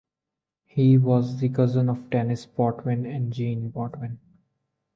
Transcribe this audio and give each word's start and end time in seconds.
He 0.65 0.97
was 0.97 1.37
the 1.39 1.49
cousin 1.49 1.87
of 1.87 2.09
Denis 2.09 2.47
Potvin 2.47 3.05
and 3.05 3.31
Jean 3.31 3.71
Potvin. 3.71 4.17